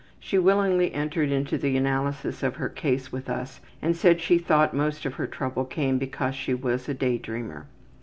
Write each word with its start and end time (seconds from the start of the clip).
She 0.19 0.39
willingly 0.39 0.91
entered 0.95 1.31
into 1.31 1.59
the 1.59 1.77
analysis 1.77 2.41
of 2.41 2.55
her 2.55 2.69
case 2.69 3.11
with 3.11 3.29
us 3.29 3.59
and 3.83 3.95
said 3.95 4.19
she 4.19 4.39
thought 4.39 4.73
most 4.73 5.05
of 5.05 5.13
her 5.13 5.27
trouble 5.27 5.63
came 5.63 5.99
because 5.99 6.33
she 6.33 6.55
was 6.55 6.89
a 6.89 6.95
day 6.95 7.19
dreamer. 7.19 7.67